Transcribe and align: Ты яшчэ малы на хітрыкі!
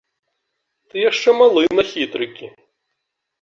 Ты 0.93 1.03
яшчэ 1.09 1.29
малы 1.41 1.63
на 1.81 1.85
хітрыкі! 1.91 2.51